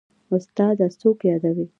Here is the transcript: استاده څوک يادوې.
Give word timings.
استاده 0.35 0.87
څوک 1.01 1.19
يادوې. 1.29 1.65